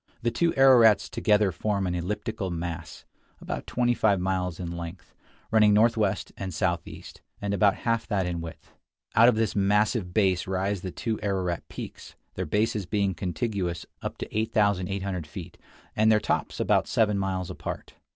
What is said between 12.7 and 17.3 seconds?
being contiguous up to 8800 feet and their tops about seven